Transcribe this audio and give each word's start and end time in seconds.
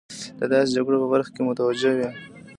د 0.39 0.41
داسې 0.51 0.69
جګړو 0.75 0.97
په 1.03 1.07
برخه 1.13 1.29
کې 1.35 1.41
متوجه 1.49 1.91
وي. 1.97 2.09